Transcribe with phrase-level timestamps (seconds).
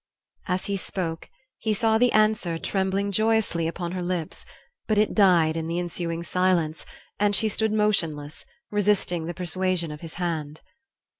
[0.47, 1.29] As he spoke
[1.59, 4.45] he saw the answer trembling joyously upon her lips;
[4.87, 6.87] but it died in the ensuing silence,
[7.19, 10.61] and she stood motionless, resisting the persuasion of his hand.